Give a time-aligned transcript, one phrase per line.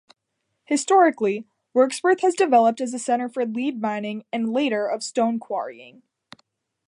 [0.65, 1.45] Historically,
[1.75, 6.01] Wirksworth developed as a centre for lead mining and later of stone quarrying.